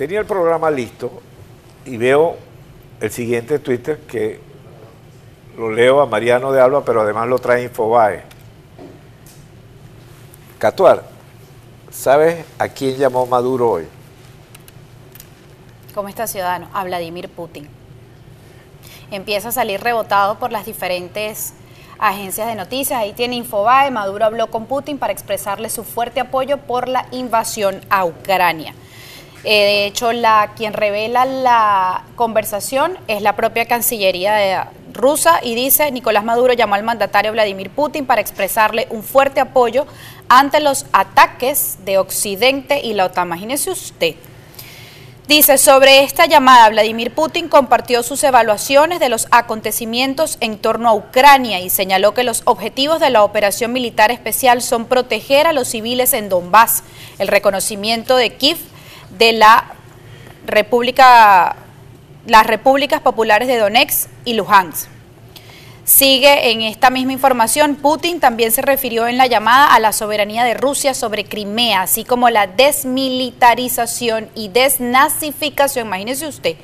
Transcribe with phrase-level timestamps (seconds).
[0.00, 1.20] tenía el programa listo
[1.84, 2.34] y veo
[3.02, 4.40] el siguiente Twitter que
[5.58, 8.22] lo leo a Mariano de Alba, pero además lo trae Infobae.
[10.58, 11.04] Catuar,
[11.90, 13.84] ¿sabes a quién llamó Maduro hoy?
[15.94, 16.70] ¿Cómo está ciudadano?
[16.72, 17.68] A Vladimir Putin.
[19.10, 21.52] Empieza a salir rebotado por las diferentes
[21.98, 22.98] agencias de noticias.
[22.98, 23.90] Ahí tiene Infobae.
[23.90, 28.74] Maduro habló con Putin para expresarle su fuerte apoyo por la invasión a Ucrania.
[29.44, 35.90] Eh, de hecho, la, quien revela la conversación es la propia Cancillería rusa y dice,
[35.90, 39.86] Nicolás Maduro llamó al mandatario Vladimir Putin para expresarle un fuerte apoyo
[40.28, 43.28] ante los ataques de Occidente y la OTAN.
[43.28, 44.14] Imagínese usted.
[45.26, 50.94] Dice, sobre esta llamada, Vladimir Putin compartió sus evaluaciones de los acontecimientos en torno a
[50.94, 55.68] Ucrania y señaló que los objetivos de la operación militar especial son proteger a los
[55.68, 56.82] civiles en Donbass,
[57.20, 58.58] el reconocimiento de Kiev
[59.18, 59.74] de la
[60.46, 61.56] República,
[62.26, 64.88] las repúblicas populares de Donetsk y Luhansk.
[65.90, 70.44] Sigue en esta misma información, Putin también se refirió en la llamada a la soberanía
[70.44, 76.56] de Rusia sobre Crimea, así como la desmilitarización y desnazificación, imagínese usted,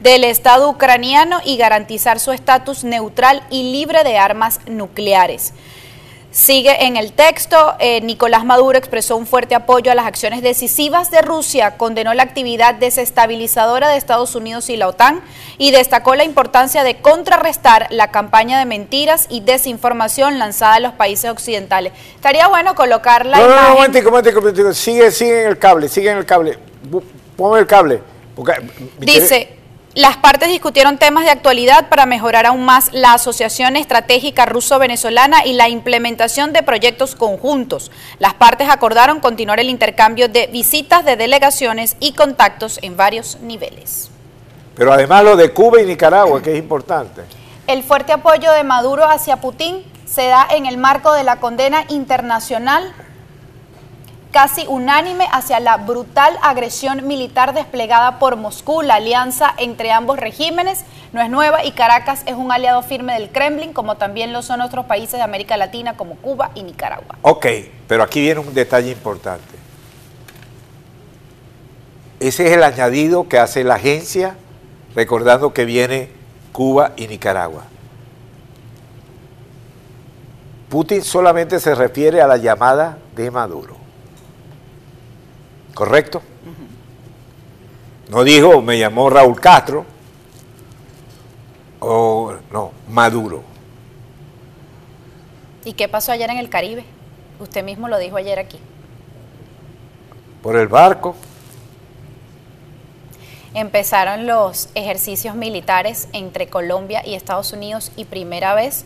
[0.00, 5.54] del Estado ucraniano y garantizar su estatus neutral y libre de armas nucleares.
[6.34, 11.12] Sigue en el texto, eh, Nicolás Maduro expresó un fuerte apoyo a las acciones decisivas
[11.12, 15.22] de Rusia, condenó la actividad desestabilizadora de Estados Unidos y la OTAN
[15.58, 20.94] y destacó la importancia de contrarrestar la campaña de mentiras y desinformación lanzada en los
[20.94, 21.92] países occidentales.
[22.16, 23.62] Estaría bueno colocar la no, imagen...
[23.62, 24.74] No, no, momentico, momentico, momentico.
[24.74, 26.58] Sigue, sigue en el cable, sigue en el cable.
[27.36, 28.00] Ponme el cable.
[28.98, 29.63] Dice...
[29.94, 35.52] Las partes discutieron temas de actualidad para mejorar aún más la asociación estratégica ruso-venezolana y
[35.52, 37.92] la implementación de proyectos conjuntos.
[38.18, 44.10] Las partes acordaron continuar el intercambio de visitas de delegaciones y contactos en varios niveles.
[44.74, 47.22] Pero además lo de Cuba y Nicaragua, que es importante.
[47.68, 51.84] El fuerte apoyo de Maduro hacia Putin se da en el marco de la condena
[51.88, 52.92] internacional
[54.34, 58.82] casi unánime hacia la brutal agresión militar desplegada por Moscú.
[58.82, 63.30] La alianza entre ambos regímenes no es nueva y Caracas es un aliado firme del
[63.30, 67.16] Kremlin, como también lo son otros países de América Latina como Cuba y Nicaragua.
[67.22, 67.46] Ok,
[67.86, 69.54] pero aquí viene un detalle importante.
[72.18, 74.34] Ese es el añadido que hace la agencia,
[74.96, 76.08] recordando que viene
[76.50, 77.62] Cuba y Nicaragua.
[80.68, 83.83] Putin solamente se refiere a la llamada de Maduro.
[85.74, 86.22] ¿Correcto?
[88.08, 89.84] No dijo, me llamó Raúl Castro,
[91.80, 93.42] o no, Maduro.
[95.64, 96.84] ¿Y qué pasó ayer en el Caribe?
[97.40, 98.58] Usted mismo lo dijo ayer aquí.
[100.42, 101.16] Por el barco.
[103.54, 108.84] Empezaron los ejercicios militares entre Colombia y Estados Unidos y primera vez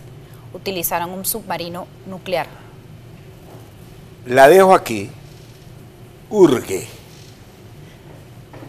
[0.55, 2.47] utilizaron un submarino nuclear.
[4.27, 5.11] La dejo aquí
[6.31, 6.87] urge,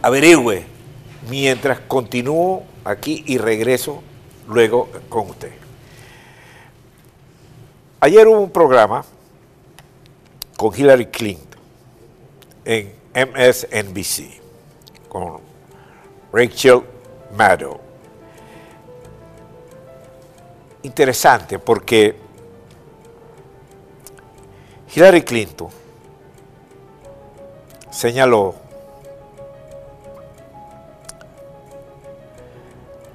[0.02, 0.64] averigüe,
[1.28, 4.02] mientras continúo aquí y regreso
[4.48, 5.52] luego con usted.
[8.00, 9.04] Ayer hubo un programa
[10.56, 11.60] con Hillary Clinton
[12.64, 14.40] en MSNBC
[15.08, 15.40] con
[16.32, 16.82] Rachel
[17.36, 17.78] Maddow.
[20.82, 22.16] Interesante porque
[24.94, 25.79] Hillary Clinton
[27.90, 28.54] señaló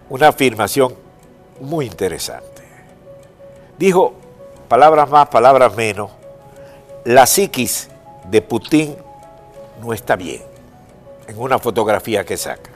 [0.09, 0.94] una afirmación
[1.59, 2.63] muy interesante.
[3.78, 4.14] Dijo,
[4.68, 6.12] palabras más, palabras menos,
[7.03, 7.90] la psiquis
[8.30, 8.96] de Putin
[9.81, 10.41] no está bien,
[11.28, 12.72] en una fotografía que saca.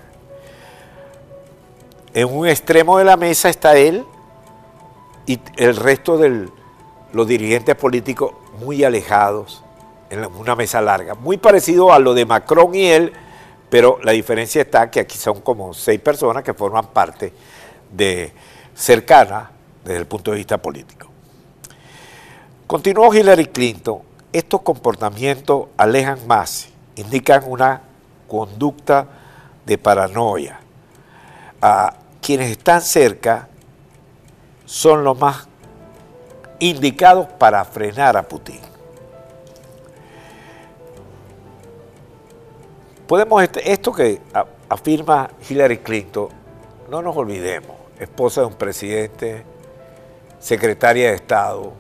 [2.14, 4.06] En un extremo de la mesa está él
[5.26, 6.50] y el resto de
[7.14, 9.64] los dirigentes políticos muy alejados,
[10.09, 13.14] en una mesa larga, muy parecido a lo de Macron y él,
[13.70, 17.32] pero la diferencia está que aquí son como seis personas que forman parte
[17.91, 18.34] de
[18.73, 19.52] cercana
[19.84, 21.08] desde el punto de vista político.
[22.66, 24.00] Continuó Hillary Clinton,
[24.32, 27.82] estos comportamientos alejan más, indican una
[28.28, 29.08] conducta
[29.66, 30.59] de paranoia.
[31.61, 33.50] A quienes están cerca
[34.66, 35.47] son los más
[36.59, 38.69] indicados para frenar a Putin.
[43.09, 44.22] Podemos, este, esto que
[44.70, 46.28] afirma Hillary Clinton,
[46.91, 49.44] no nos olvidemos, esposa de un presidente,
[50.38, 51.72] secretaria de Estado,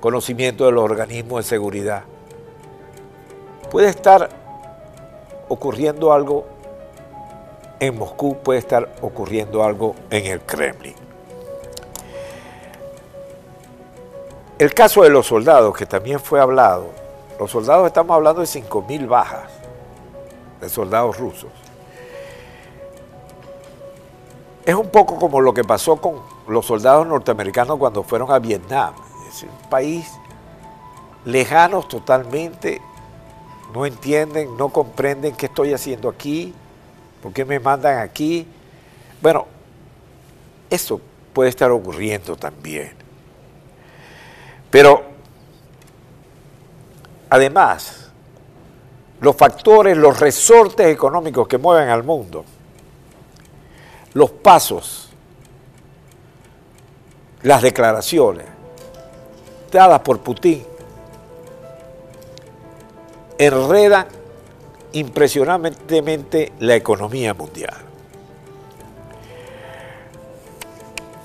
[0.00, 2.04] conocimiento de los organismos de seguridad,
[3.70, 4.30] puede estar
[5.46, 6.46] ocurriendo algo
[7.78, 10.94] en Moscú, puede estar ocurriendo algo en el Kremlin.
[14.58, 16.86] El caso de los soldados, que también fue hablado,
[17.38, 19.65] los soldados estamos hablando de 5.000 bajas
[20.60, 21.50] de soldados rusos.
[24.64, 28.94] Es un poco como lo que pasó con los soldados norteamericanos cuando fueron a Vietnam.
[29.28, 30.10] Es un país
[31.24, 32.80] lejanos totalmente,
[33.72, 36.54] no entienden, no comprenden qué estoy haciendo aquí,
[37.22, 38.46] por qué me mandan aquí.
[39.20, 39.46] Bueno,
[40.70, 41.00] eso
[41.32, 42.94] puede estar ocurriendo también.
[44.70, 45.02] Pero,
[47.30, 48.05] además,
[49.20, 52.44] los factores, los resortes económicos que mueven al mundo,
[54.14, 55.10] los pasos,
[57.42, 58.46] las declaraciones
[59.70, 60.64] dadas por Putin,
[63.38, 64.06] enredan
[64.92, 67.74] impresionantemente la economía mundial.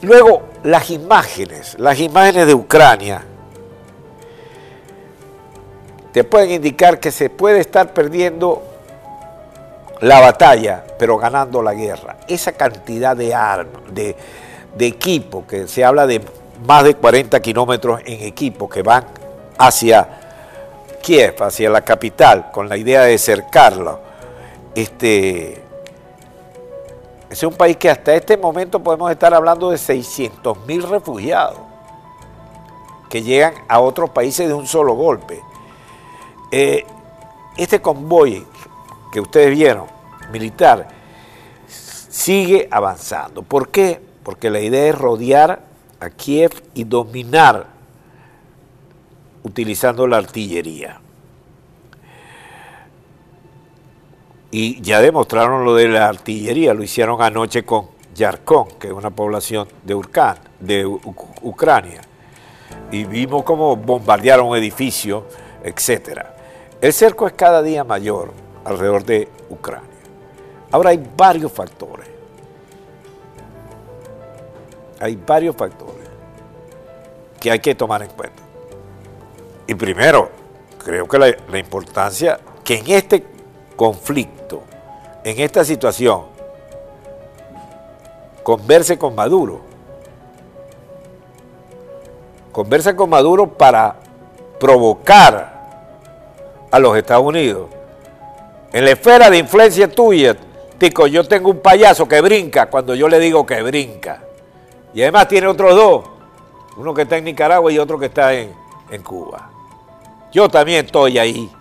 [0.01, 3.23] Luego, las imágenes, las imágenes de Ucrania,
[6.11, 8.61] te pueden indicar que se puede estar perdiendo
[10.01, 12.17] la batalla, pero ganando la guerra.
[12.27, 14.15] Esa cantidad de armas, de,
[14.79, 16.21] equipo, que se habla de
[16.65, 19.05] más de 40 kilómetros en equipo que van
[19.57, 20.07] hacia
[21.01, 23.99] Kiev, hacia la capital, con la idea de cercarlo.
[24.75, 25.61] Este,
[27.29, 31.59] es un país que hasta este momento podemos estar hablando de 600 mil refugiados
[33.09, 35.41] que llegan a otros países de un solo golpe.
[36.51, 36.85] Eh,
[37.57, 38.45] este convoy
[39.11, 39.87] que ustedes vieron,
[40.31, 40.87] militar,
[41.67, 43.41] sigue avanzando.
[43.41, 44.01] ¿Por qué?
[44.23, 45.63] Porque la idea es rodear
[45.99, 47.67] a Kiev y dominar
[49.43, 50.99] utilizando la artillería.
[54.51, 59.09] Y ya demostraron lo de la artillería, lo hicieron anoche con Yarkon, que es una
[59.09, 62.01] población de, Urkan, de Ucrania.
[62.91, 65.25] Y vimos cómo bombardearon un edificio,
[65.63, 66.21] etc.
[66.81, 68.31] El cerco es cada día mayor
[68.65, 69.87] alrededor de Ucrania.
[70.71, 72.09] Ahora hay varios factores.
[74.99, 76.09] Hay varios factores
[77.39, 78.41] que hay que tomar en cuenta.
[79.67, 80.29] Y primero,
[80.83, 83.25] creo que la, importancia que en este
[83.75, 84.63] conflicto,
[85.23, 86.25] en esta situación,
[88.43, 89.61] converse con Maduro.
[92.51, 93.95] Conversa con Maduro para
[94.59, 95.60] provocar
[96.71, 97.69] a los Estados Unidos.
[98.73, 100.35] En la esfera de influencia tuya,
[100.77, 104.23] Tico, yo tengo un payaso que brinca cuando yo le digo que brinca.
[104.93, 106.09] Y además tiene otros dos,
[106.77, 108.51] uno que está en Nicaragua y otro que está en,
[108.89, 109.49] en Cuba.
[110.31, 111.51] Yo también estoy ahí.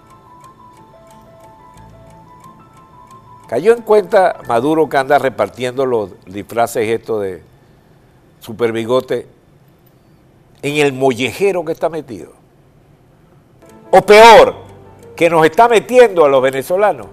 [3.48, 7.42] Cayó en cuenta Maduro que anda repartiendo los disfraces estos de
[8.38, 9.26] super bigote
[10.62, 12.32] en el mollejero que está metido.
[13.90, 14.69] O peor,
[15.20, 17.06] que nos está metiendo a los venezolanos.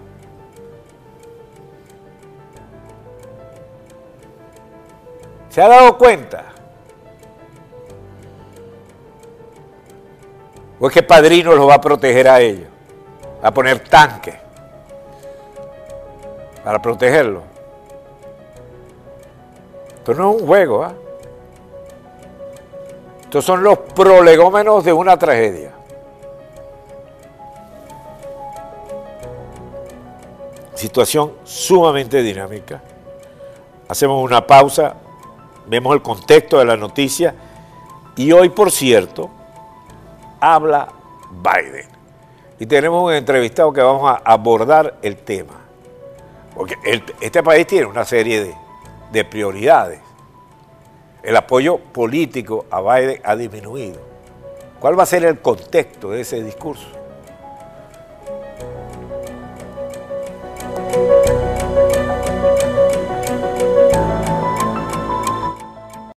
[5.50, 6.46] ¿Se ha dado cuenta?
[10.80, 12.70] ¿O es que Padrino los va a proteger a ellos?
[13.42, 14.36] A poner tanques
[16.64, 17.44] para protegerlos.
[19.98, 20.94] Esto no es un juego, ¿ah?
[23.24, 25.77] Estos son los prolegómenos de una tragedia.
[30.78, 32.84] Situación sumamente dinámica.
[33.88, 34.94] Hacemos una pausa,
[35.66, 37.34] vemos el contexto de la noticia
[38.16, 39.28] y hoy, por cierto,
[40.40, 40.90] habla
[41.32, 41.88] Biden.
[42.60, 45.62] Y tenemos un entrevistado que vamos a abordar el tema.
[46.54, 46.76] Porque
[47.22, 48.56] este país tiene una serie de,
[49.12, 50.00] de prioridades.
[51.24, 54.00] El apoyo político a Biden ha disminuido.
[54.80, 56.97] ¿Cuál va a ser el contexto de ese discurso?